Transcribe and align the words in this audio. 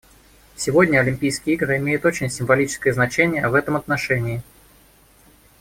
Сегодня 0.55 0.97
Олимпийские 0.99 1.53
игры 1.57 1.77
имеют 1.77 2.05
очень 2.05 2.31
символическое 2.31 2.91
значение 2.91 3.47
в 3.47 3.53
этом 3.53 3.75
отношении. 3.75 4.41